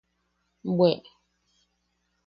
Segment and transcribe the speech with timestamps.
[0.77, 0.91] ¡Bwe!